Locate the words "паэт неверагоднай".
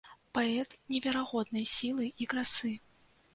0.37-1.65